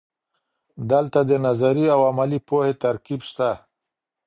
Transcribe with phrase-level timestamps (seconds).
[0.91, 3.51] دلته د نظري او عملي پوهې ترکیب سته.